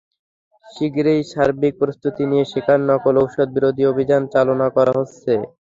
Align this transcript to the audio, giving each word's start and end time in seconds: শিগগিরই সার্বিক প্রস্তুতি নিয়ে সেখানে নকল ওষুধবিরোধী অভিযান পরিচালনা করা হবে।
শিগগিরই 0.65 1.21
সার্বিক 1.31 1.73
প্রস্তুতি 1.81 2.23
নিয়ে 2.31 2.45
সেখানে 2.51 2.83
নকল 2.89 3.15
ওষুধবিরোধী 3.23 3.83
অভিযান 3.91 4.21
পরিচালনা 4.23 4.67
করা 4.75 4.91
হবে। 4.97 5.35